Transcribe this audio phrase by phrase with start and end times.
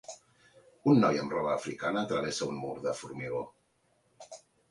[0.93, 3.45] Un noi amb roba africana travessa un mur de formigó